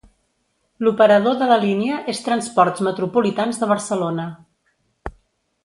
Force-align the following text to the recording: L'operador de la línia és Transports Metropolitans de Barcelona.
L'operador 0.85 1.35
de 1.41 1.49
la 1.51 1.57
línia 1.65 1.99
és 2.15 2.21
Transports 2.29 2.83
Metropolitans 2.89 3.61
de 3.65 3.69
Barcelona. 3.75 4.27